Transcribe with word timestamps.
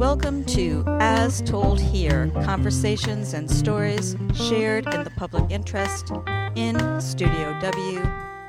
Welcome 0.00 0.46
to 0.46 0.82
As 0.98 1.42
Told 1.42 1.78
Here 1.78 2.30
Conversations 2.42 3.34
and 3.34 3.50
Stories 3.50 4.16
Shared 4.32 4.86
in 4.94 5.04
the 5.04 5.10
Public 5.10 5.50
Interest 5.50 6.10
in 6.54 6.98
Studio 7.02 7.54
W 7.60 7.98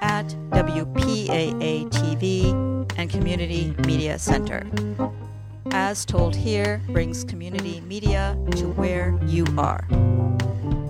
at 0.00 0.28
WPAA 0.50 1.90
TV 1.90 2.88
and 2.96 3.10
Community 3.10 3.74
Media 3.84 4.20
Center. 4.20 4.64
As 5.72 6.04
Told 6.04 6.36
Here 6.36 6.80
brings 6.90 7.24
community 7.24 7.80
media 7.80 8.38
to 8.52 8.68
where 8.74 9.18
you 9.26 9.44
are. 9.58 9.84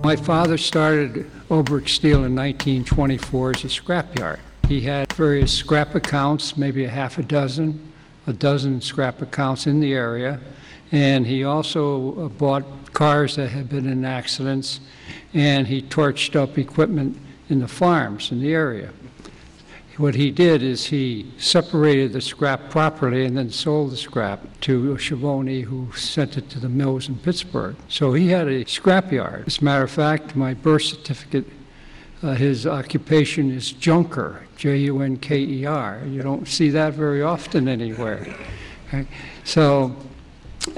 My 0.03 0.15
father 0.15 0.59
started 0.59 1.31
Ulbrich 1.49 1.89
Steel 1.89 2.25
in 2.25 2.35
1924 2.35 3.49
as 3.55 3.63
a 3.63 3.67
scrapyard. 3.69 4.37
He 4.67 4.81
had 4.81 5.11
various 5.13 5.51
scrap 5.51 5.95
accounts, 5.95 6.55
maybe 6.55 6.85
a 6.85 6.89
half 6.89 7.17
a 7.17 7.23
dozen, 7.23 7.92
a 8.27 8.33
dozen 8.33 8.81
scrap 8.81 9.21
accounts 9.21 9.67
in 9.67 9.79
the 9.79 9.93
area. 9.93 10.39
And 10.91 11.25
he 11.25 11.43
also 11.43 12.25
uh, 12.25 12.27
bought 12.29 12.63
cars 12.93 13.35
that 13.35 13.49
had 13.49 13.69
been 13.69 13.89
in 13.89 14.05
accidents, 14.05 14.79
and 15.33 15.67
he 15.67 15.81
torched 15.81 16.35
up 16.35 16.57
equipment 16.57 17.17
in 17.49 17.59
the 17.59 17.67
farms 17.67 18.31
in 18.31 18.39
the 18.41 18.53
area. 18.53 18.91
What 19.97 20.15
he 20.15 20.31
did 20.31 20.63
is 20.63 20.87
he 20.87 21.31
separated 21.37 22.13
the 22.13 22.21
scrap 22.21 22.71
properly 22.71 23.25
and 23.25 23.37
then 23.37 23.51
sold 23.51 23.91
the 23.91 23.97
scrap 23.97 24.59
to 24.61 24.97
Schiavone, 24.97 25.61
who 25.61 25.91
sent 25.93 26.35
it 26.35 26.49
to 26.49 26.59
the 26.59 26.69
mills 26.69 27.09
in 27.09 27.15
Pittsburgh. 27.17 27.75
So 27.89 28.13
he 28.13 28.29
had 28.29 28.47
a 28.47 28.65
scrapyard. 28.65 29.45
As 29.45 29.59
a 29.59 29.63
matter 29.63 29.83
of 29.83 29.91
fact, 29.91 30.35
my 30.35 30.55
birth 30.55 30.83
certificate, 30.83 31.45
uh, 32.23 32.33
his 32.35 32.65
occupation 32.65 33.51
is 33.51 33.73
junker, 33.73 34.47
J 34.55 34.77
U 34.77 35.01
N 35.01 35.17
K 35.17 35.37
E 35.39 35.65
R. 35.65 36.01
You 36.07 36.21
don't 36.21 36.47
see 36.47 36.69
that 36.69 36.93
very 36.93 37.21
often 37.21 37.67
anywhere. 37.67 38.33
So 39.43 39.95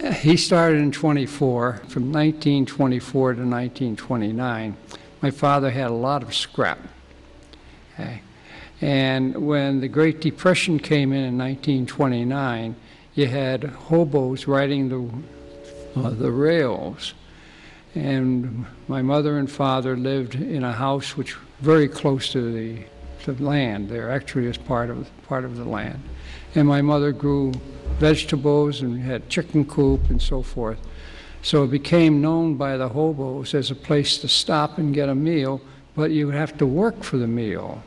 uh, 0.01 0.11
he 0.11 0.37
started 0.37 0.79
in 0.79 0.91
24. 0.91 1.73
From 1.87 2.11
1924 2.11 3.33
to 3.33 3.39
1929, 3.41 4.77
my 5.21 5.31
father 5.31 5.69
had 5.69 5.91
a 5.91 5.93
lot 5.93 6.23
of 6.23 6.33
scrap. 6.33 6.79
Okay? 7.93 8.21
And 8.81 9.45
when 9.45 9.81
the 9.81 9.87
Great 9.87 10.21
Depression 10.21 10.79
came 10.79 11.13
in 11.13 11.23
in 11.23 11.37
1929, 11.37 12.75
you 13.13 13.27
had 13.27 13.63
hobos 13.63 14.47
riding 14.47 14.89
the, 14.89 15.99
uh, 15.99 16.09
the 16.09 16.31
rails. 16.31 17.13
And 17.95 18.65
my 18.87 19.01
mother 19.01 19.39
and 19.39 19.49
father 19.49 19.95
lived 19.95 20.35
in 20.35 20.63
a 20.63 20.71
house 20.71 21.15
which 21.15 21.33
very 21.61 21.87
close 21.87 22.29
to 22.33 22.51
the, 22.51 22.83
the 23.25 23.41
land. 23.41 23.89
There 23.89 24.11
actually 24.11 24.47
is 24.47 24.57
part 24.57 24.89
of 24.89 25.09
part 25.27 25.45
of 25.45 25.55
the 25.55 25.63
land. 25.63 26.01
And 26.53 26.67
my 26.67 26.81
mother 26.81 27.11
grew 27.11 27.53
vegetables 27.97 28.81
and 28.81 29.01
had 29.01 29.29
chicken 29.29 29.65
coop 29.65 30.09
and 30.09 30.21
so 30.21 30.41
forth. 30.41 30.79
So 31.41 31.63
it 31.63 31.71
became 31.71 32.21
known 32.21 32.55
by 32.55 32.77
the 32.77 32.89
hobos 32.89 33.53
as 33.53 33.71
a 33.71 33.75
place 33.75 34.17
to 34.19 34.27
stop 34.27 34.77
and 34.77 34.93
get 34.93 35.09
a 35.09 35.15
meal, 35.15 35.61
but 35.95 36.11
you 36.11 36.27
would 36.27 36.35
have 36.35 36.57
to 36.57 36.65
work 36.65 37.03
for 37.03 37.17
the 37.17 37.27
meal 37.27 37.83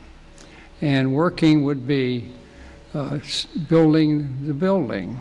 and 0.81 1.13
working 1.13 1.63
would 1.63 1.85
be 1.85 2.31
uh, 2.93 3.19
building 3.67 4.47
the 4.47 4.53
building. 4.53 5.19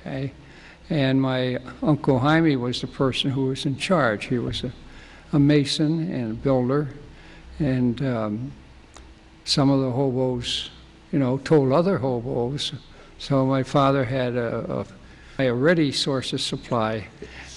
Okay? 0.00 0.32
And 0.90 1.20
my 1.20 1.58
Uncle 1.82 2.18
Jaime 2.18 2.56
was 2.56 2.80
the 2.80 2.86
person 2.86 3.30
who 3.30 3.46
was 3.46 3.66
in 3.66 3.76
charge. 3.76 4.26
He 4.26 4.38
was 4.38 4.64
a, 4.64 4.72
a 5.32 5.38
mason 5.38 6.12
and 6.12 6.32
a 6.32 6.34
builder, 6.34 6.88
and 7.58 8.00
um, 8.02 8.52
some 9.44 9.70
of 9.70 9.80
the 9.80 9.90
hobos, 9.90 10.70
you 11.12 11.18
know, 11.18 11.38
told 11.38 11.72
other 11.72 11.98
hobos. 11.98 12.72
So 13.18 13.44
my 13.44 13.62
father 13.62 14.04
had 14.04 14.36
a, 14.36 14.86
a, 15.38 15.44
a 15.46 15.52
ready 15.54 15.92
source 15.92 16.32
of 16.32 16.40
supply, 16.40 17.06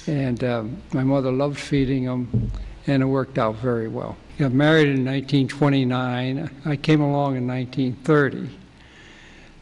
and 0.07 0.43
um, 0.43 0.81
my 0.91 1.03
mother 1.03 1.31
loved 1.31 1.59
feeding 1.59 2.05
them, 2.05 2.51
and 2.87 3.01
it 3.01 3.05
worked 3.05 3.37
out 3.37 3.55
very 3.55 3.87
well 3.87 4.17
got 4.41 4.51
married 4.53 4.87
in 4.87 5.05
1929. 5.05 6.49
I 6.65 6.75
came 6.75 6.99
along 6.99 7.37
in 7.37 7.45
1930. 7.47 8.49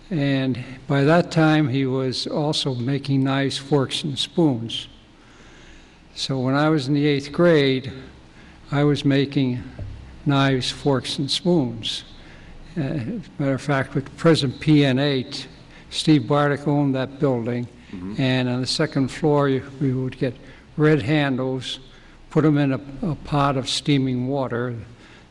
And 0.09 0.63
by 0.87 1.03
that 1.03 1.31
time, 1.31 1.69
he 1.69 1.85
was 1.85 2.25
also 2.25 2.73
making 2.73 3.23
knives, 3.23 3.57
forks, 3.57 4.03
and 4.03 4.17
spoons. 4.17 4.87
So 6.15 6.39
when 6.39 6.55
I 6.55 6.69
was 6.69 6.87
in 6.87 6.93
the 6.93 7.05
eighth 7.05 7.31
grade, 7.31 7.91
I 8.71 8.83
was 8.83 9.05
making 9.05 9.63
knives, 10.25 10.71
forks, 10.71 11.19
and 11.19 11.29
spoons. 11.29 12.03
Uh, 12.77 12.81
as 12.81 13.07
a 13.07 13.21
matter 13.37 13.53
of 13.53 13.61
fact, 13.61 13.95
with 13.95 14.15
present 14.17 14.59
PN8, 14.59 15.45
Steve 15.91 16.27
Bardick 16.27 16.67
owned 16.67 16.95
that 16.95 17.19
building, 17.19 17.67
mm-hmm. 17.91 18.19
and 18.19 18.49
on 18.49 18.61
the 18.61 18.67
second 18.67 19.09
floor, 19.09 19.61
we 19.79 19.93
would 19.93 20.17
get 20.17 20.35
red 20.75 21.01
handles 21.01 21.79
put 22.29 22.43
them 22.43 22.57
in 22.57 22.73
a, 22.73 22.81
a 23.01 23.15
pot 23.15 23.57
of 23.57 23.67
steaming 23.67 24.27
water. 24.27 24.71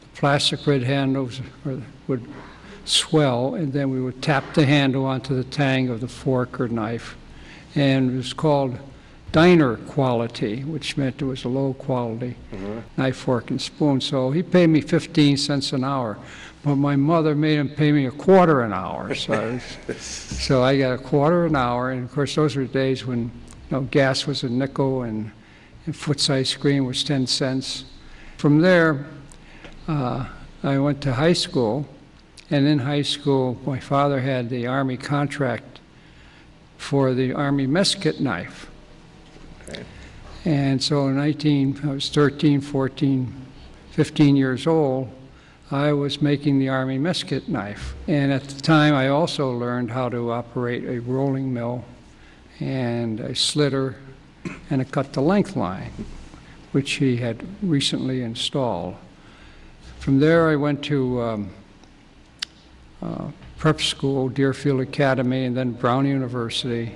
The 0.00 0.06
plastic 0.15 0.66
red 0.66 0.83
handles 0.83 1.41
would 2.06 2.25
swell, 2.88 3.54
and 3.54 3.72
then 3.72 3.91
we 3.91 4.00
would 4.00 4.22
tap 4.22 4.54
the 4.54 4.65
handle 4.65 5.04
onto 5.04 5.34
the 5.34 5.44
tang 5.44 5.88
of 5.88 6.00
the 6.00 6.09
fork 6.09 6.60
or 6.60 6.69
knife. 6.69 7.16
And 7.75 8.12
it 8.12 8.16
was 8.16 8.32
called 8.32 8.78
diner 9.32 9.76
quality, 9.76 10.65
which 10.65 10.97
meant 10.97 11.21
it 11.21 11.25
was 11.25 11.44
a 11.44 11.48
low 11.48 11.75
quality 11.75 12.37
mm-hmm. 12.50 12.81
knife, 12.97 13.16
fork, 13.16 13.50
and 13.50 13.60
spoon. 13.60 14.00
So 14.00 14.31
he 14.31 14.43
paid 14.43 14.69
me 14.69 14.81
15 14.81 15.37
cents 15.37 15.72
an 15.72 15.84
hour. 15.84 16.19
But 16.65 16.77
my 16.77 16.97
mother 16.97 17.34
made 17.34 17.59
him 17.59 17.69
pay 17.69 17.93
me 17.93 18.06
a 18.06 18.10
quarter 18.10 18.62
an 18.62 18.72
hour. 18.72 19.15
So, 19.15 19.59
so 19.98 20.62
I 20.62 20.78
got 20.78 20.93
a 20.93 20.98
quarter 20.98 21.47
an 21.47 21.56
hour. 21.56 21.91
And 21.91 22.04
of 22.04 22.12
course, 22.12 22.34
those 22.34 22.56
were 22.56 22.65
days 22.65 23.06
when 23.06 23.25
you 23.25 23.31
know, 23.71 23.81
gas 23.82 24.27
was 24.27 24.43
a 24.43 24.48
nickel 24.48 25.03
and 25.03 25.31
and 25.88 25.97
foot 25.97 26.21
size 26.21 26.50
screen 26.50 26.84
was 26.84 27.03
10 27.03 27.27
cents. 27.27 27.87
From 28.37 28.60
there, 28.60 29.06
uh, 29.88 30.27
I 30.62 30.77
went 30.77 31.00
to 31.00 31.15
high 31.15 31.32
school, 31.32 31.88
and 32.50 32.66
in 32.66 32.78
high 32.78 33.03
school, 33.03 33.59
my 33.66 33.78
father 33.78 34.20
had 34.20 34.48
the 34.48 34.66
Army 34.66 34.97
contract 34.97 35.81
for 36.78 37.12
the 37.12 37.32
Army 37.32 37.66
mess 37.66 37.94
kit 37.94 38.20
knife. 38.20 38.70
Okay. 39.69 39.82
And 40.44 40.82
so 40.82 41.09
in 41.09 41.16
19, 41.16 41.81
I 41.84 41.88
was 41.88 42.09
13, 42.09 42.60
14, 42.60 43.34
15 43.91 44.36
years 44.36 44.66
old, 44.66 45.10
I 45.70 45.92
was 45.92 46.22
making 46.22 46.59
the 46.59 46.70
Army 46.70 46.97
mess 46.97 47.22
kit 47.22 47.48
knife. 47.48 47.94
And 48.06 48.32
at 48.32 48.44
the 48.44 48.60
time, 48.62 48.94
I 48.94 49.09
also 49.09 49.53
learned 49.53 49.91
how 49.91 50.09
to 50.09 50.30
operate 50.32 50.84
a 50.84 51.00
rolling 51.00 51.53
mill 51.53 51.84
and 52.60 53.20
a 53.20 53.34
slitter 53.34 53.97
and 54.70 54.80
a 54.80 54.84
cut 54.86 55.12
to 55.12 55.20
length 55.20 55.56
line, 55.56 55.92
which 56.72 56.92
he 56.92 57.19
had 57.19 57.44
recently 57.62 58.22
installed. 58.22 58.97
From 59.98 60.20
there, 60.20 60.48
I 60.48 60.56
went 60.56 60.82
to 60.84 61.20
um, 61.20 61.50
uh, 63.03 63.28
prep 63.56 63.81
school, 63.81 64.28
Deerfield 64.28 64.81
Academy, 64.81 65.44
and 65.44 65.56
then 65.56 65.72
Brown 65.72 66.06
University, 66.06 66.92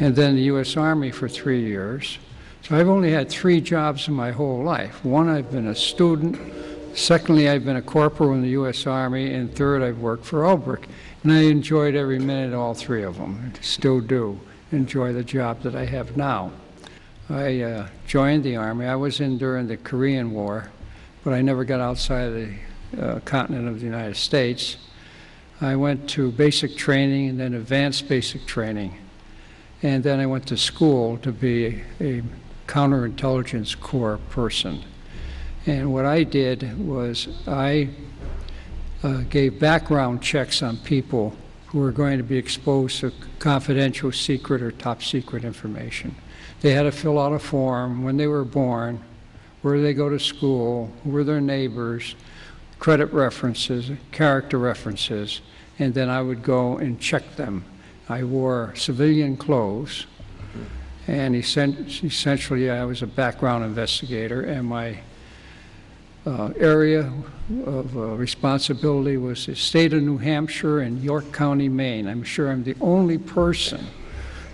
and 0.00 0.14
then 0.14 0.36
the 0.36 0.42
U.S. 0.42 0.76
Army 0.76 1.10
for 1.10 1.28
three 1.28 1.62
years. 1.62 2.18
So 2.62 2.76
I've 2.76 2.88
only 2.88 3.10
had 3.10 3.30
three 3.30 3.60
jobs 3.60 4.08
in 4.08 4.14
my 4.14 4.30
whole 4.30 4.62
life. 4.62 5.04
One, 5.04 5.28
I've 5.28 5.50
been 5.50 5.68
a 5.68 5.74
student. 5.74 6.38
Secondly, 6.94 7.48
I've 7.48 7.64
been 7.64 7.76
a 7.76 7.82
corporal 7.82 8.34
in 8.34 8.42
the 8.42 8.50
U.S. 8.50 8.86
Army. 8.86 9.32
And 9.32 9.54
third, 9.54 9.82
I've 9.82 9.98
worked 9.98 10.24
for 10.24 10.40
Ulbrich. 10.40 10.84
And 11.22 11.32
I 11.32 11.42
enjoyed 11.42 11.94
every 11.94 12.18
minute 12.18 12.52
of 12.52 12.60
all 12.60 12.74
three 12.74 13.02
of 13.04 13.16
them. 13.16 13.52
I 13.54 13.62
still 13.62 14.00
do 14.00 14.38
enjoy 14.70 15.12
the 15.12 15.24
job 15.24 15.62
that 15.62 15.74
I 15.74 15.86
have 15.86 16.16
now. 16.16 16.52
I 17.30 17.60
uh, 17.62 17.88
joined 18.06 18.44
the 18.44 18.56
Army. 18.56 18.86
I 18.86 18.96
was 18.96 19.20
in 19.20 19.38
during 19.38 19.66
the 19.66 19.76
Korean 19.76 20.32
War, 20.32 20.70
but 21.24 21.32
I 21.32 21.40
never 21.40 21.64
got 21.64 21.80
outside 21.80 22.28
the 22.28 22.54
uh, 23.00 23.20
continent 23.20 23.68
of 23.68 23.80
the 23.80 23.86
United 23.86 24.16
States. 24.16 24.76
I 25.60 25.74
went 25.74 26.08
to 26.10 26.30
basic 26.30 26.76
training 26.76 27.30
and 27.30 27.40
then 27.40 27.54
advanced 27.54 28.08
basic 28.08 28.46
training. 28.46 28.96
And 29.82 30.04
then 30.04 30.20
I 30.20 30.26
went 30.26 30.46
to 30.48 30.56
school 30.56 31.18
to 31.18 31.32
be 31.32 31.82
a 32.00 32.22
counterintelligence 32.68 33.78
corps 33.80 34.18
person. 34.30 34.84
And 35.66 35.92
what 35.92 36.04
I 36.04 36.22
did 36.22 36.78
was 36.78 37.28
I 37.46 37.88
uh, 39.02 39.22
gave 39.28 39.58
background 39.58 40.22
checks 40.22 40.62
on 40.62 40.76
people 40.78 41.36
who 41.66 41.78
were 41.78 41.92
going 41.92 42.18
to 42.18 42.24
be 42.24 42.36
exposed 42.36 43.00
to 43.00 43.12
confidential, 43.38 44.12
secret, 44.12 44.62
or 44.62 44.70
top 44.70 45.02
secret 45.02 45.44
information. 45.44 46.14
They 46.60 46.72
had 46.72 46.84
to 46.84 46.92
fill 46.92 47.18
out 47.18 47.32
a 47.32 47.38
form 47.38 48.02
when 48.02 48.16
they 48.16 48.26
were 48.26 48.44
born, 48.44 49.02
where 49.62 49.80
they 49.80 49.92
go 49.92 50.08
to 50.08 50.18
school, 50.18 50.92
who 51.02 51.10
were 51.10 51.24
their 51.24 51.40
neighbors, 51.40 52.14
credit 52.78 53.12
references, 53.12 53.90
character 54.12 54.58
references, 54.58 55.40
and 55.78 55.94
then 55.94 56.08
I 56.08 56.22
would 56.22 56.42
go 56.42 56.78
and 56.78 57.00
check 57.00 57.36
them. 57.36 57.64
I 58.08 58.24
wore 58.24 58.72
civilian 58.76 59.36
clothes, 59.36 60.06
and 61.06 61.34
essentially 61.36 62.70
I 62.70 62.84
was 62.84 63.02
a 63.02 63.06
background 63.06 63.64
investigator, 63.64 64.42
and 64.42 64.66
my 64.66 64.98
uh, 66.26 66.52
area 66.58 67.12
of 67.64 67.96
uh, 67.96 68.00
responsibility 68.16 69.16
was 69.16 69.46
the 69.46 69.56
state 69.56 69.92
of 69.92 70.02
New 70.02 70.18
Hampshire 70.18 70.80
and 70.80 71.02
York 71.02 71.32
County, 71.32 71.68
Maine. 71.68 72.06
I'm 72.06 72.22
sure 72.22 72.50
I'm 72.50 72.64
the 72.64 72.76
only 72.80 73.18
person 73.18 73.86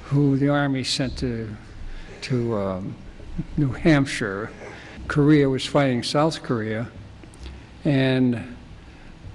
who 0.04 0.36
the 0.36 0.48
Army 0.48 0.84
sent 0.84 1.18
to, 1.18 1.54
to 2.22 2.56
um, 2.56 2.94
New 3.56 3.72
Hampshire. 3.72 4.50
Korea 5.08 5.48
was 5.48 5.66
fighting 5.66 6.02
South 6.02 6.42
Korea, 6.42 6.88
and 7.84 8.56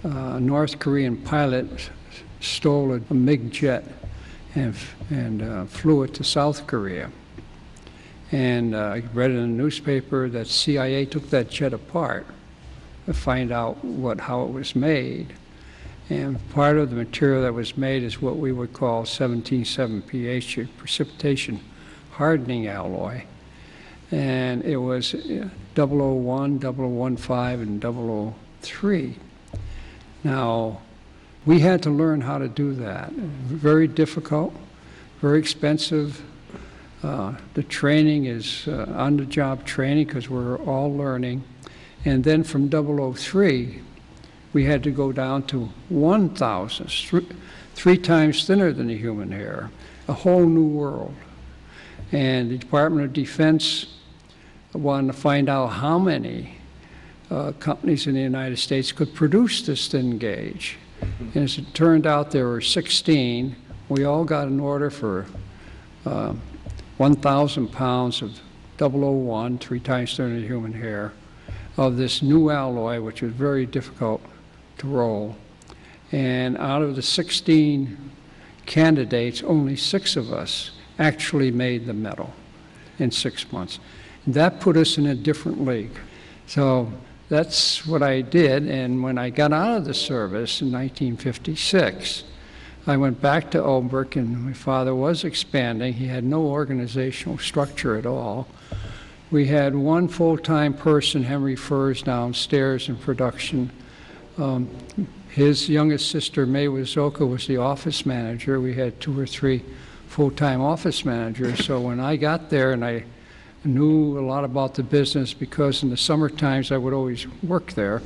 a 0.04 0.40
North 0.40 0.80
Korean 0.80 1.18
pilot 1.18 1.90
stole 2.40 2.94
a 2.94 3.13
MiG 3.13 3.51
jet 3.51 3.84
and, 4.56 4.75
and 5.10 5.42
uh, 5.42 5.66
flew 5.66 6.04
it 6.04 6.13
to 6.16 6.24
South 6.24 6.66
Korea. 6.68 7.12
And 8.31 8.75
uh, 8.75 8.80
I 8.80 9.04
read 9.13 9.31
in 9.31 9.42
the 9.42 9.48
newspaper 9.48 10.30
that 10.30 10.48
CIA 10.48 11.06
took 11.06 11.30
that 11.30 11.50
jet 11.50 11.74
apart 11.74 12.28
to 13.06 13.13
find 13.13 13.51
out 13.51 13.84
what 13.84 14.19
how 14.22 14.44
it 14.44 14.51
was 14.51 14.75
made. 14.75 15.34
And 16.10 16.38
part 16.51 16.78
of 16.78 16.90
the 16.90 16.96
material 16.96 17.42
that 17.44 17.54
was 17.54 17.78
made 17.78 18.04
is 18.04 18.22
what 18.22 18.38
we 18.38 18.51
would 18.51 18.74
call 18.74 19.00
177 19.00 20.04
pH, 20.04 20.60
precipitation 20.78 21.60
hardening 22.12 22.68
alloy. 22.68 23.24
And 24.11 24.63
it 24.63 24.77
was 24.77 25.13
001, 25.75 26.59
015, 26.59 27.38
and 27.38 28.33
003. 28.61 29.15
Now, 30.23 30.81
we 31.45 31.59
had 31.59 31.83
to 31.83 31.89
learn 31.89 32.21
how 32.21 32.38
to 32.38 32.47
do 32.47 32.73
that. 32.75 33.11
Very 33.11 33.88
difficult, 33.88 34.53
very 35.21 35.39
expensive. 35.39 36.21
Uh, 37.01 37.35
the 37.53 37.63
training 37.63 38.25
is 38.25 38.67
uh, 38.67 38.85
on 38.95 39.17
the 39.17 39.25
job 39.25 39.65
training 39.65 40.07
because 40.07 40.29
we're 40.29 40.57
all 40.57 40.94
learning. 40.94 41.44
And 42.03 42.23
then 42.23 42.44
from 42.44 42.69
003, 42.69 43.81
we 44.51 44.65
had 44.65 44.83
to 44.83 44.91
go 44.91 45.12
down 45.12 45.44
to 45.44 45.69
1,000, 45.89 46.88
three, 46.88 47.27
three 47.75 47.97
times 47.97 48.45
thinner 48.45 48.71
than 48.73 48.88
the 48.88 48.97
human 48.97 49.31
hair, 49.31 49.69
a 50.07 50.13
whole 50.13 50.45
new 50.45 50.67
world. 50.67 51.13
And 52.12 52.50
the 52.50 52.57
Department 52.57 53.05
of 53.05 53.13
Defense 53.13 53.99
wanted 54.77 55.13
to 55.13 55.19
find 55.19 55.50
out 55.50 55.68
how 55.68 55.98
many 55.98 56.57
uh, 57.31 57.51
companies 57.60 58.07
in 58.07 58.13
the 58.13 58.21
United 58.21 58.57
States 58.57 58.92
could 58.92 59.13
produce 59.13 59.62
this 59.63 59.88
thin 59.88 60.18
gauge. 60.18 60.77
And 61.33 61.44
as 61.44 61.57
it 61.57 61.74
turned 61.74 62.06
out, 62.06 62.31
there 62.31 62.48
were 62.48 62.62
16. 62.62 63.56
We 63.88 64.04
all 64.04 64.24
got 64.24 64.48
an 64.48 64.60
order 64.60 64.89
for 64.89 65.25
uh, 66.06 66.33
1,000 66.98 67.68
pounds 67.69 68.21
of 68.21 68.39
001, 68.77 69.57
three 69.57 69.80
times 69.80 70.16
thinner 70.16 70.36
than 70.36 70.44
human 70.44 70.74
hair, 70.74 71.13
of 71.77 71.98
this 71.98 72.22
new 72.22 72.50
alloy, 72.50 73.01
which 73.01 73.22
was 73.22 73.31
very 73.31 73.65
difficult 73.65 74.22
to 74.77 74.88
roll. 74.88 75.36
And 76.12 76.57
out 76.57 76.81
of 76.81 76.95
the 76.95 77.01
16 77.01 78.12
candidates, 78.65 79.44
only 79.44 79.75
six 79.75 80.15
of 80.15 80.31
us 80.31 80.72
actually 80.98 81.51
made 81.51 81.86
the 81.86 81.94
metal 81.94 82.33
in 82.98 83.12
six 83.12 83.51
months. 83.51 83.80
That 84.27 84.60
put 84.60 84.77
us 84.77 84.98
in 84.98 85.07
a 85.07 85.16
different 85.16 85.66
league. 85.66 85.98
So 86.48 86.92
that's 87.30 87.86
what 87.86 88.01
I 88.01 88.21
did. 88.21 88.68
And 88.68 89.04
when 89.04 89.18
I 89.18 89.30
got 89.30 89.54
out 89.54 89.77
of 89.77 89.86
the 89.86 89.94
service 89.94 90.62
in 90.62 90.71
1956, 90.71 92.24
I 92.88 92.98
went 92.98 93.21
back 93.21 93.51
to 93.51 93.60
Ulbrich, 93.60 94.16
and 94.16 94.45
my 94.45 94.54
father 94.54 94.95
was 94.95 95.24
expanding. 95.24 95.94
He 95.94 96.07
had 96.07 96.24
no 96.24 96.42
organizational 96.42 97.38
structure 97.38 97.98
at 97.98 98.06
all. 98.06 98.48
We 99.31 99.45
had 99.45 99.75
one 99.75 100.07
full 100.07 100.38
time 100.38 100.74
person, 100.74 101.24
Henry 101.24 101.56
Furs, 101.56 102.01
downstairs 102.01 102.89
in 102.89 102.95
production. 102.95 103.69
Um, 104.39 104.69
his 105.30 105.69
youngest 105.69 106.10
sister, 106.10 106.48
May 106.48 106.65
Wazoka, 106.65 107.30
was 107.30 107.45
the 107.45 107.57
office 107.57 108.06
manager. 108.06 108.60
We 108.60 108.74
had 108.74 109.00
two 109.00 109.18
or 109.19 109.27
three 109.27 109.63
full 110.07 110.31
time 110.31 110.62
office 110.62 111.06
managers. 111.06 111.63
So 111.63 111.80
when 111.80 112.00
I 112.00 112.15
got 112.15 112.50
there 112.50 112.72
and 112.72 112.83
I 112.83 113.04
knew 113.63 114.17
a 114.17 114.21
lot 114.21 114.44
about 114.44 114.75
the 114.75 114.83
business 114.83 115.33
because 115.33 115.83
in 115.83 115.89
the 115.89 115.97
summer 115.97 116.29
times 116.29 116.71
I 116.71 116.77
would 116.77 116.94
always 116.94 117.27
work 117.44 117.73
there, 117.73 118.01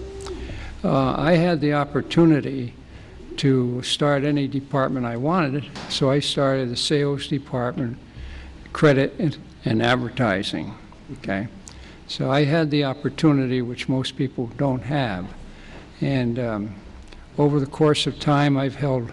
uh, 0.83 1.15
I 1.17 1.33
had 1.33 1.61
the 1.61 1.73
opportunity 1.73 2.73
to 3.37 3.81
start 3.83 4.23
any 4.23 4.47
department 4.47 5.05
I 5.05 5.17
wanted. 5.17 5.65
So 5.89 6.09
I 6.09 6.19
started 6.19 6.69
the 6.69 6.75
sales 6.75 7.27
department, 7.27 7.97
credit, 8.73 9.13
and, 9.19 9.37
and 9.65 9.81
advertising. 9.81 10.73
Okay, 11.19 11.47
so 12.07 12.31
I 12.31 12.43
had 12.43 12.71
the 12.71 12.85
opportunity 12.85 13.61
which 13.61 13.89
most 13.89 14.15
people 14.15 14.47
don't 14.57 14.83
have, 14.83 15.27
and 16.01 16.39
um, 16.39 16.75
over 17.37 17.59
the 17.59 17.65
course 17.65 18.07
of 18.07 18.19
time, 18.19 18.57
I've 18.57 18.75
held 18.75 19.11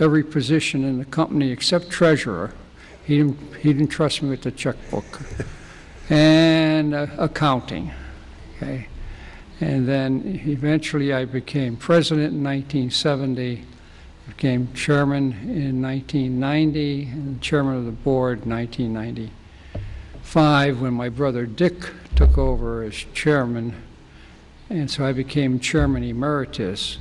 every 0.00 0.22
position 0.22 0.84
in 0.84 0.98
the 0.98 1.04
company 1.04 1.50
except 1.50 1.90
treasurer. 1.90 2.52
He 3.04 3.18
didn't, 3.18 3.56
he 3.56 3.72
didn't 3.72 3.88
trust 3.88 4.22
me 4.22 4.30
with 4.30 4.42
the 4.42 4.50
checkbook. 4.50 5.20
And 6.10 6.94
uh, 6.94 7.06
accounting. 7.18 7.90
Okay. 8.56 8.88
And 9.60 9.86
then 9.88 10.42
eventually 10.46 11.12
I 11.12 11.24
became 11.24 11.76
president 11.76 12.34
in 12.34 12.42
1970, 12.42 13.64
became 14.26 14.72
chairman 14.74 15.32
in 15.48 15.80
1990, 15.80 17.04
and 17.04 17.40
chairman 17.40 17.76
of 17.76 17.84
the 17.84 17.92
board 17.92 18.42
in 18.44 18.50
1995 18.50 20.80
when 20.80 20.92
my 20.92 21.08
brother 21.08 21.46
Dick 21.46 21.88
took 22.16 22.36
over 22.36 22.82
as 22.82 22.96
chairman. 23.14 23.76
And 24.70 24.90
so 24.90 25.04
I 25.04 25.12
became 25.12 25.60
chairman 25.60 26.02
emeritus. 26.02 26.98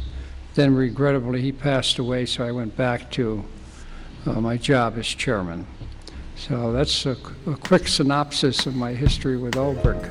Then, 0.53 0.75
regrettably, 0.75 1.41
he 1.41 1.51
passed 1.51 1.97
away, 1.97 2.27
so 2.27 2.45
I 2.45 2.51
went 2.51 2.77
back 2.77 3.09
to 3.11 3.43
uh, 4.25 4.39
my 4.39 4.55
job 4.57 4.97
as 4.97 5.07
chairman. 5.07 5.67
So 6.35 6.71
that's 6.71 7.05
a, 7.05 7.17
a 7.47 7.55
quick 7.55 7.87
synopsis 7.87 8.65
of 8.65 8.75
my 8.75 8.93
history 8.93 9.37
with 9.37 9.53
Ulbrich. 9.53 10.09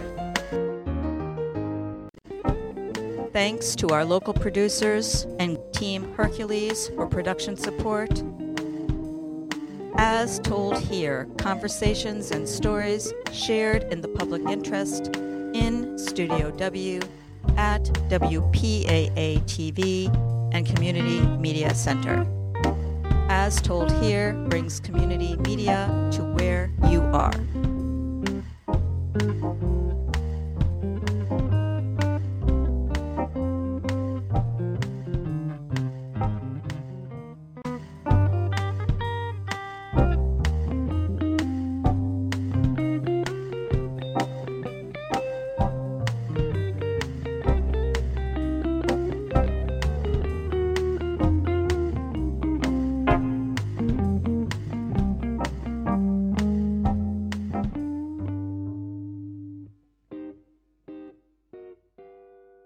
Thanks 3.33 3.75
to 3.77 3.89
our 3.89 4.05
local 4.05 4.35
producers 4.35 5.27
and 5.39 5.59
Team 5.73 6.13
Hercules 6.15 6.89
for 6.89 7.07
production 7.07 7.57
support. 7.57 8.23
As 9.97 10.39
told 10.41 10.79
here, 10.79 11.29
conversations 11.39 12.31
and 12.31 12.49
stories 12.49 13.13
shared 13.33 13.85
in 13.93 14.01
the 14.01 14.09
public 14.09 14.43
interest 14.49 15.17
in 15.17 15.99
Studio 15.99 16.51
W 16.51 17.01
at 17.57 17.85
WPAA 18.09 19.41
TV 19.45 20.09
and 20.55 20.67
Community 20.67 21.21
Media 21.39 21.75
Center. 21.75 22.27
As 23.43 23.61
told 23.61 23.91
here 24.01 24.35
brings 24.51 24.79
community 24.79 25.37
media 25.39 25.91
to 26.13 26.23
where 26.23 26.71
you 26.89 27.01
are. 27.01 27.33